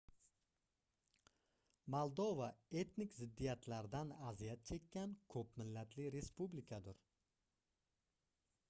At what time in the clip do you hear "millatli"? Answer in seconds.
5.63-6.11